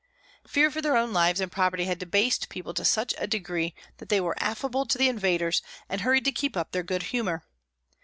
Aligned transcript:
Fear 0.47 0.71
for 0.71 0.81
their 0.81 0.97
own 0.97 1.13
lives 1.13 1.39
and 1.39 1.51
property 1.51 1.83
had 1.83 1.99
debased 1.99 2.49
people 2.49 2.73
to 2.73 2.83
such 2.83 3.13
a 3.19 3.27
degree 3.27 3.75
that 3.97 4.09
they 4.09 4.19
were 4.19 4.33
affable 4.41 4.83
to 4.87 4.97
the 4.97 5.09
invaders, 5.09 5.61
and 5.87 6.01
hurried 6.01 6.25
to 6.25 6.31
keep 6.31 6.57
up 6.57 6.71
their 6.71 6.81
good 6.81 7.03
humor. 7.13 7.43